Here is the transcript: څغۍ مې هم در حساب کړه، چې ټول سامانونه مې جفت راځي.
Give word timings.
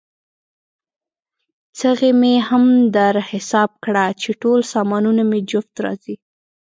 څغۍ 1.77 2.11
مې 2.21 2.33
هم 2.49 2.65
در 2.95 3.13
حساب 3.29 3.69
کړه، 3.83 4.05
چې 4.21 4.29
ټول 4.41 4.59
سامانونه 4.73 5.21
مې 5.29 5.39
جفت 5.49 5.75
راځي. 5.85 6.15